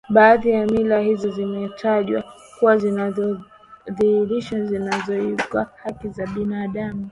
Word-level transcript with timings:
Baadhi 0.09 0.49
ya 0.49 0.65
mila 0.65 0.99
hizo 0.99 1.31
zimetajwa 1.31 2.23
kuwa 2.59 2.77
zinadhalilishi 2.77 4.55
na 4.55 4.65
zinakiuka 4.65 5.69
haki 5.83 6.09
za 6.09 6.25
binadamu 6.27 7.09